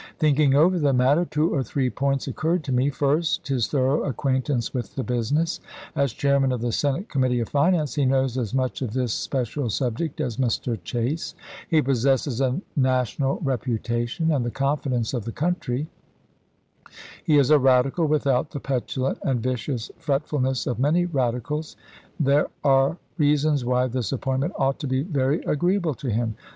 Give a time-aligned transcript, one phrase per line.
[0.17, 4.73] Thinking over the matter, two or three points occurred to me: first, his thorough acquaintance
[4.73, 5.59] with the business;
[5.95, 9.13] as Chairman of the Senate Com mittee of Finance, he knows as much of this
[9.13, 10.83] special subject as Mr.
[10.83, 11.35] Chase;
[11.69, 15.85] he possesses a national repu tation and the confidence of the country;
[17.23, 21.75] he is a Radical without the petulant and vicious fretful ness of many Radicals.
[22.19, 26.37] There are reasons why this appointment ought to be very agreeable to him.